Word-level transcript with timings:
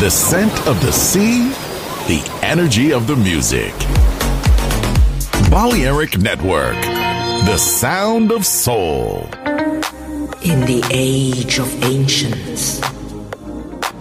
The 0.00 0.10
scent 0.10 0.52
of 0.68 0.80
the 0.80 0.92
sea, 0.92 1.48
the 2.06 2.22
energy 2.42 2.92
of 2.92 3.08
the 3.08 3.16
music. 3.16 3.74
Balearic 5.50 6.18
Network, 6.18 6.80
the 7.44 7.56
sound 7.56 8.30
of 8.30 8.46
soul. 8.46 9.28
In 10.40 10.60
the 10.66 10.88
age 10.92 11.58
of 11.58 11.68
ancients, 11.82 12.78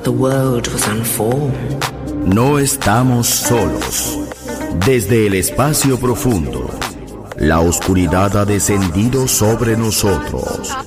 the 0.03 0.11
world 0.11 0.67
was 0.67 0.87
unformed. 0.87 1.83
No 2.27 2.59
estamos 2.59 3.25
solos. 3.25 4.19
Desde 4.85 5.25
el 5.25 5.33
espacio 5.33 5.97
profundo, 5.99 6.69
la 7.37 7.61
oscuridad 7.61 8.37
ha 8.37 8.45
descendido 8.45 9.27
sobre 9.27 9.75
nosotros. 9.75 10.86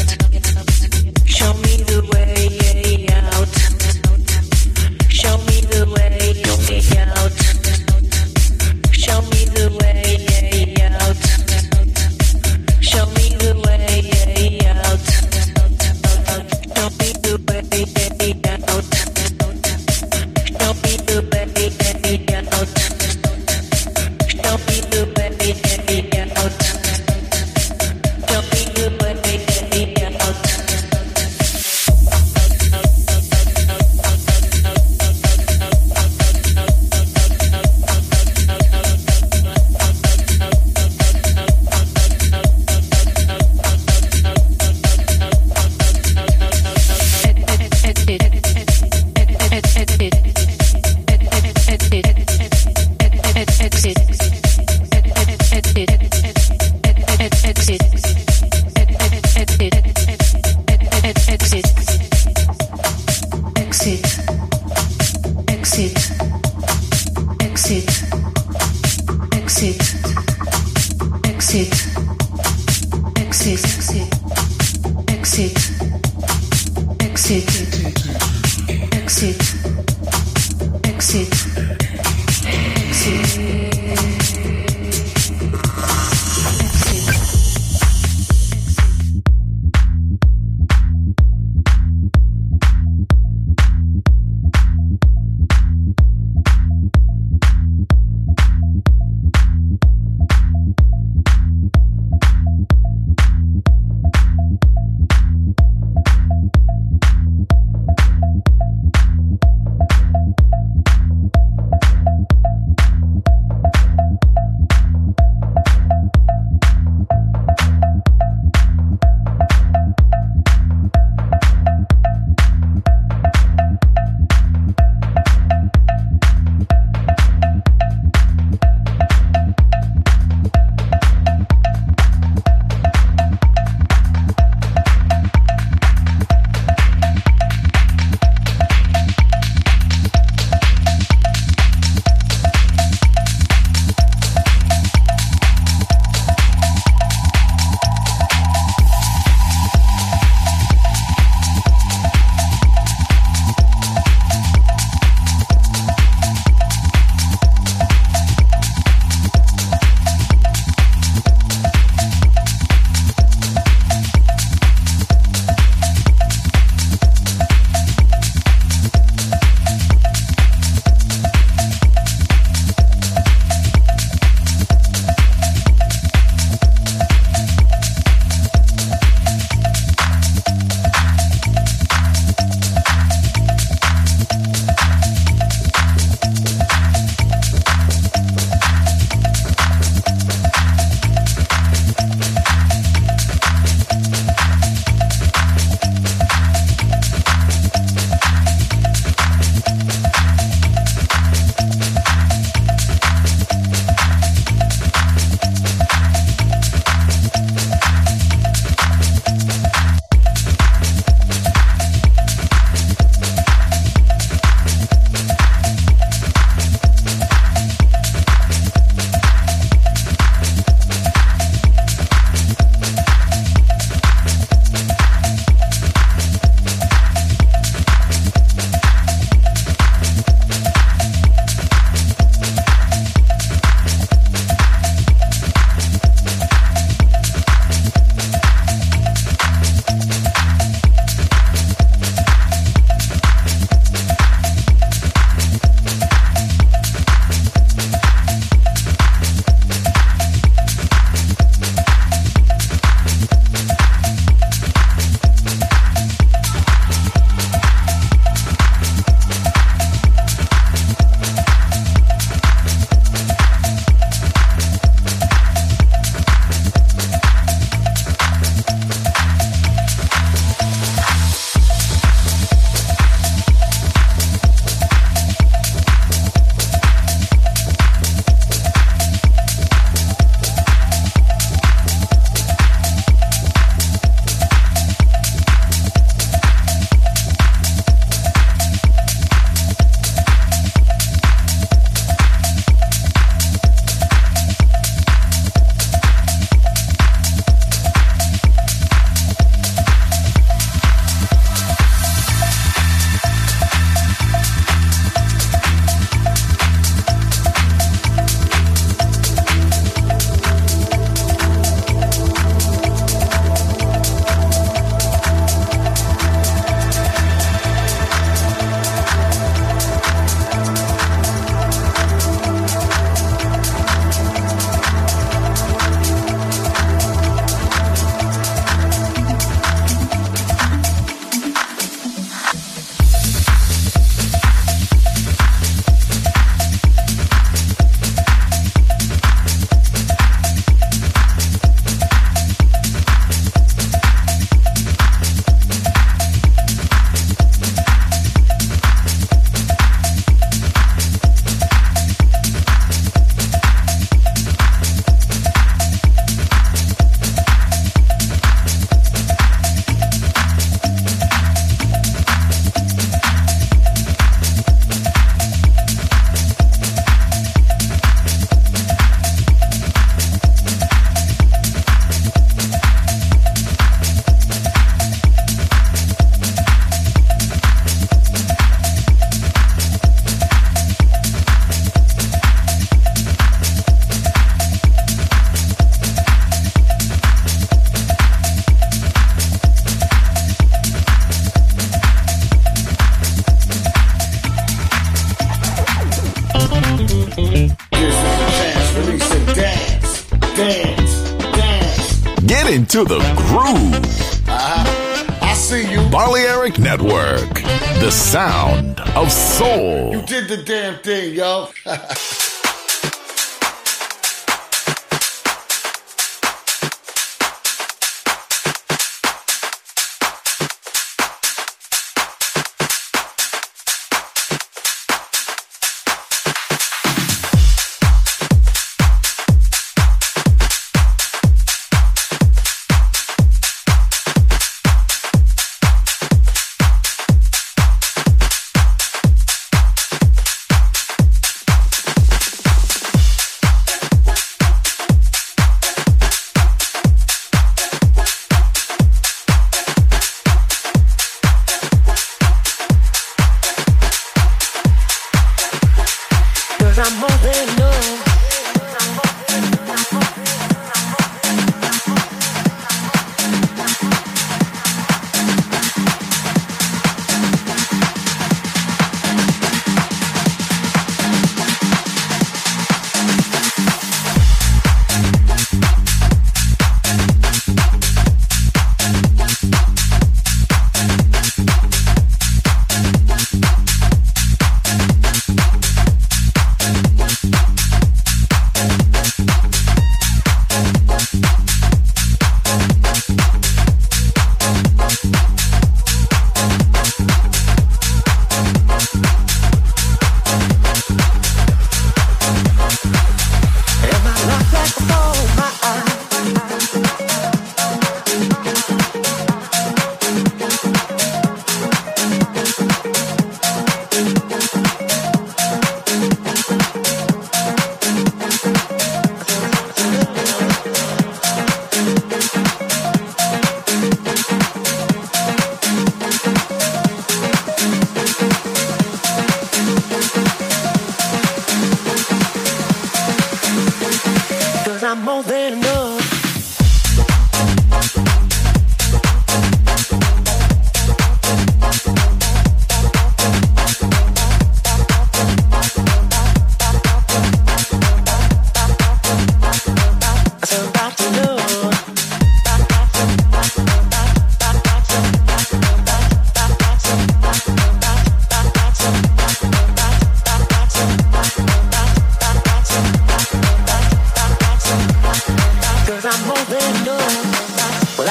to 402.91 403.05
them. 403.05 403.30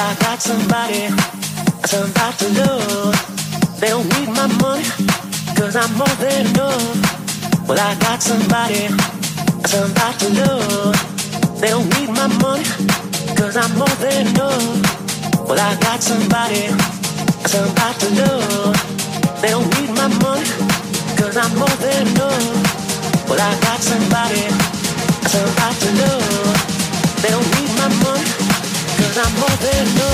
I 0.01 0.15
got 0.15 0.41
somebody 0.41 1.05
about 1.05 2.33
to 2.39 2.47
love. 2.57 3.13
They 3.79 3.89
don't 3.89 4.09
need 4.17 4.29
my 4.29 4.47
money. 4.57 4.83
Cause 5.53 5.75
I'm 5.75 5.93
more 5.95 6.15
than 6.17 6.47
enough. 6.47 7.67
Well, 7.67 7.79
I 7.79 7.93
got 8.01 8.19
somebody 8.21 8.87
about 8.87 10.17
to 10.21 10.29
love. 10.41 10.97
They 11.61 11.69
don't 11.69 11.85
need 11.99 12.09
my 12.09 12.27
money. 12.41 12.65
Cause 13.37 13.55
I'm 13.55 13.77
more 13.77 13.95
than 14.01 14.25
enough. 14.25 15.45
Well, 15.47 15.59
I 15.59 15.77
got 15.79 16.01
somebody 16.01 16.65
about 17.53 17.95
to 18.01 18.09
love. 18.17 18.73
They 19.41 19.49
don't 19.49 19.69
need 19.77 19.91
my 19.93 20.09
money. 20.25 20.49
Cause 21.13 21.37
I'm 21.37 21.53
more 21.61 21.77
than 21.77 22.07
enough. 22.07 23.29
Well, 23.29 23.39
I 23.39 23.53
got 23.61 23.79
somebody 23.79 24.49
about 24.49 25.75
to 25.77 25.89
love. 26.01 27.21
They 27.21 27.29
don't 27.29 27.49
need 27.53 27.69
my 27.77 27.89
money, 28.01 28.50
moderno. 29.09 30.11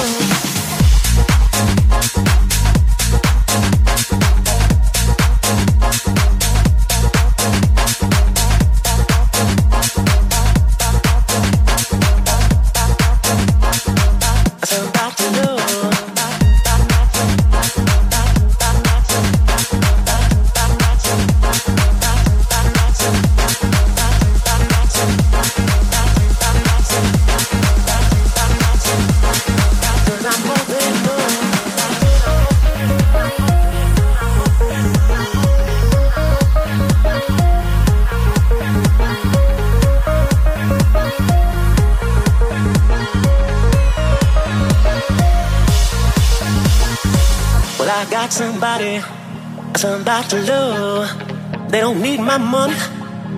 About 49.83 50.27
to 50.31 50.41
love. 50.41 51.69
They 51.69 51.81
don't 51.81 52.01
need 52.01 52.19
my 52.19 52.39
money, 52.39 52.73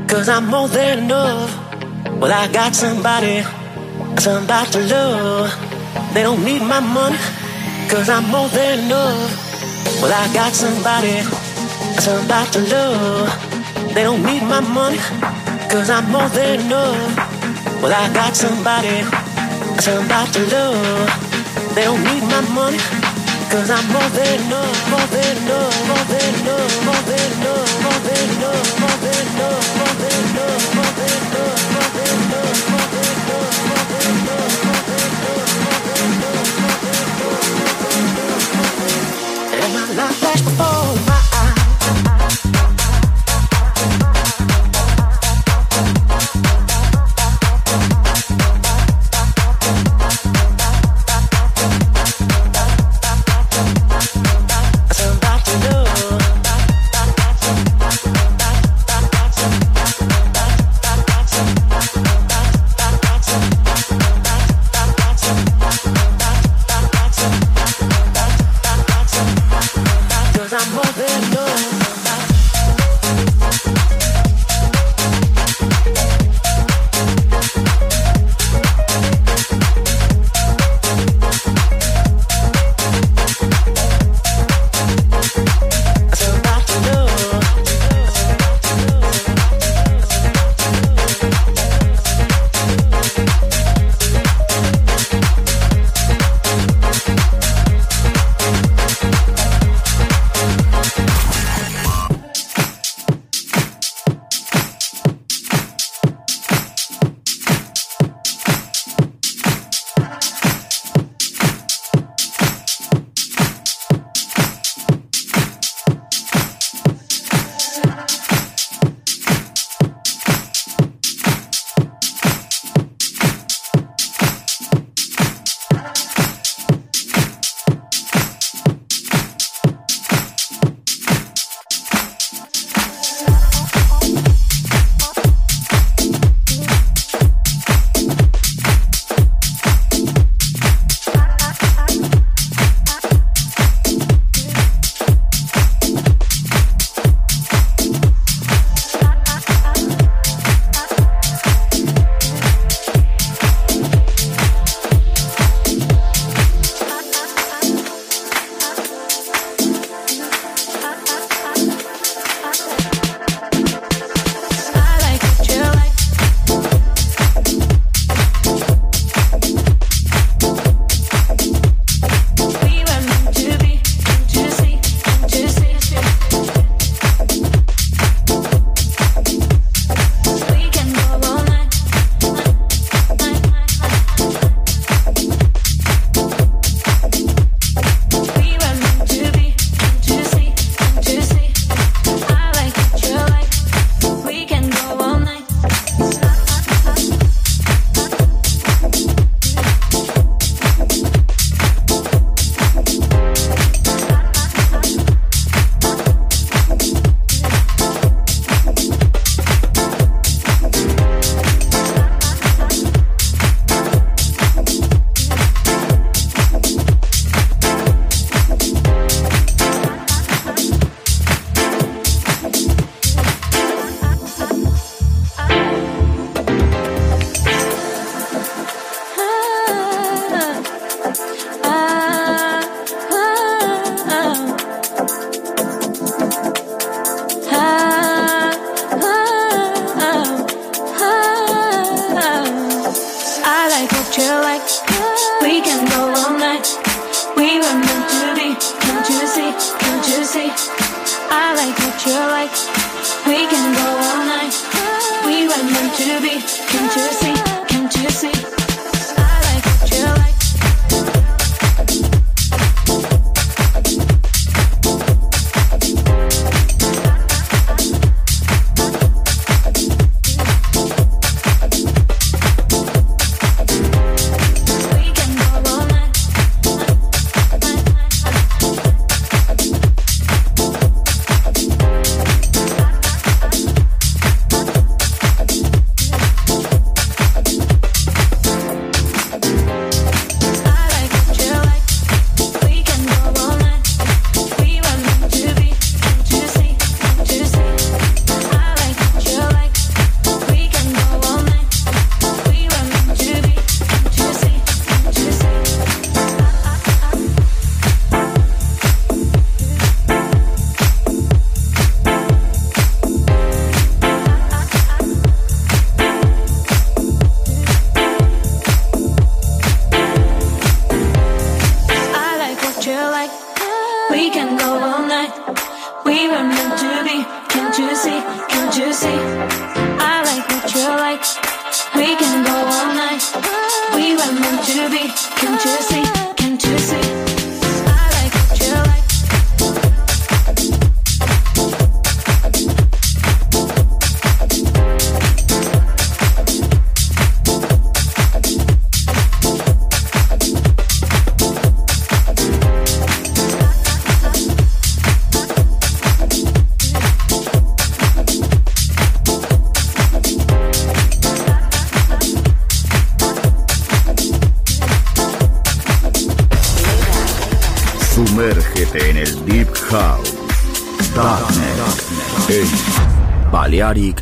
cause 0.07 0.29
I'm 0.29 0.45
more 0.45 0.69
than 0.69 0.99
enough. 0.99 1.51
Well, 2.17 2.31
I 2.31 2.49
got 2.53 2.73
somebody 2.73 3.39
about 3.41 4.71
to 4.71 4.79
love. 4.79 5.51
They 6.13 6.23
don't 6.23 6.41
need 6.45 6.61
my 6.61 6.79
money, 6.79 7.17
cause 7.89 8.07
I'm 8.07 8.23
more 8.31 8.47
than 8.49 8.85
enough. 8.85 10.01
Well, 10.01 10.13
I 10.13 10.33
got 10.33 10.53
somebody 10.53 11.19
about 12.23 12.53
to 12.53 12.61
love. 12.71 13.93
They 13.93 14.03
don't 14.03 14.23
need 14.23 14.43
my 14.43 14.61
money, 14.61 14.97
cause 15.69 15.89
I'm 15.89 16.09
more 16.09 16.29
than 16.29 16.61
enough. 16.61 17.83
Well, 17.83 17.93
I 17.93 18.13
got 18.13 18.33
somebody 18.33 19.03
I'm 20.07 20.31
to 20.31 20.45
love. 20.55 21.75
They 21.75 21.83
don't 21.83 22.01
need 22.01 22.23
my 22.23 22.41
money. 22.55 22.98
Cause 23.49 23.71
I'm 23.71 23.87
more 23.91 24.09
than 24.11 24.41
enough, 24.45 24.89
more 24.91 25.07
than 25.07 25.37
enough, 25.37 25.87
more 25.87 26.05
than 26.05 26.35
enough, 26.41 26.85
more 26.85 27.01
than 27.09 27.31
enough, 27.33 27.81
more 27.83 27.99
than 28.05 28.29
enough, 28.37 28.79
more 28.79 28.97
than 29.01 29.27
enough, 29.27 29.77
more 29.79 29.95
than 30.01 30.23
enough, 30.29 30.75
more 30.75 30.93
than 30.93 31.33
enough. 31.33 31.68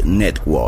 Network. 0.07 0.66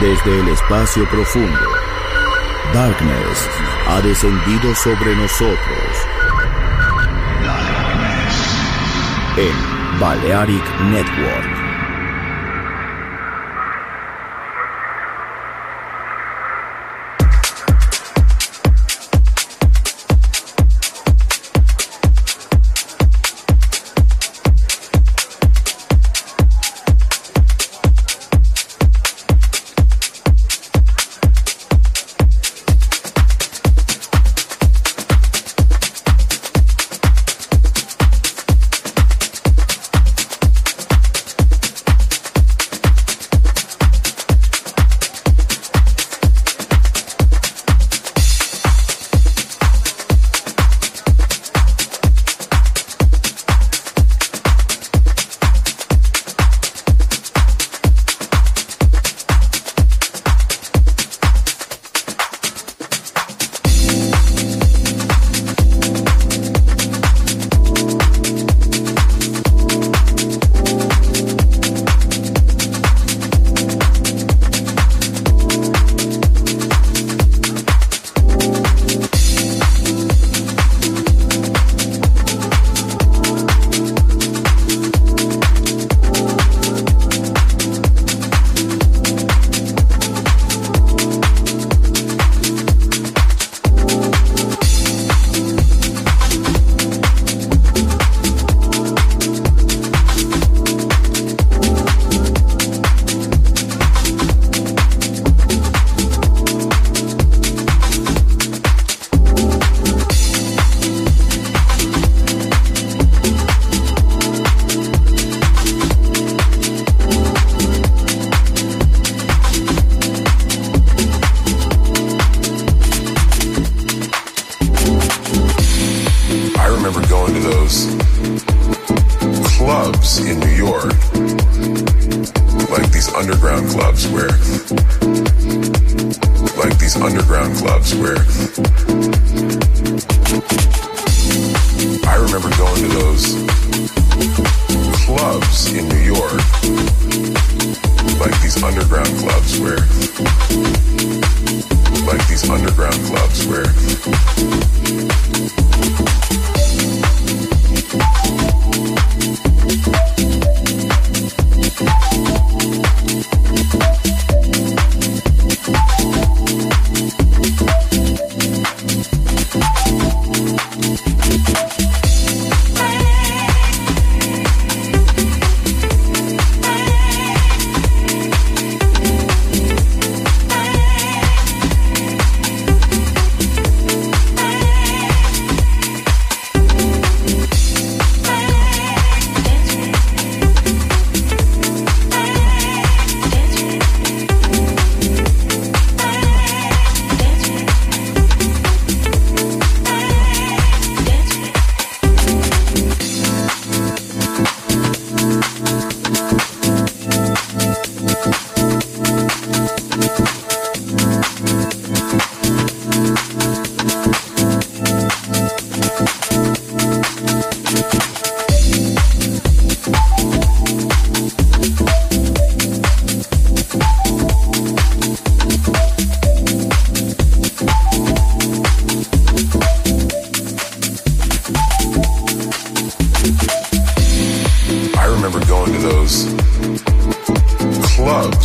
Desde 0.00 0.40
el 0.40 0.48
espacio 0.48 1.06
profundo, 1.10 1.60
Darkness 2.72 3.48
ha 3.86 4.00
descendido 4.00 4.74
sobre 4.74 5.14
nosotros. 5.14 5.58
En 9.36 10.00
Balearic 10.00 10.64
Network. 10.84 11.59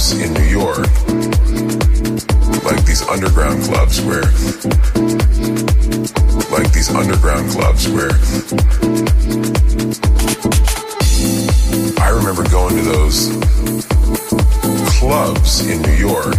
clubs 0.05 0.21
in 0.21 0.33
New 0.33 0.49
York, 0.49 0.87
like 2.63 2.85
these 2.85 3.01
underground 3.09 3.63
clubs 3.63 4.01
where, 4.01 4.23
like 6.51 6.71
these 6.73 6.89
underground 6.93 7.49
clubs 7.49 7.87
where, 7.89 8.11
I 11.99 12.09
remember 12.09 12.47
going 12.49 12.75
to 12.75 12.83
those 12.83 13.29
clubs 14.99 15.65
in 15.67 15.81
New 15.81 15.97
York, 15.97 16.35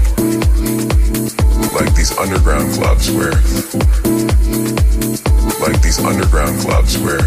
like 1.75 1.95
these 1.95 2.17
underground 2.19 2.73
clubs 2.75 3.11
where, 3.11 3.33
like 5.61 5.83
these 5.83 5.99
underground 5.99 6.61
clubs 6.61 6.99
where, 6.99 7.27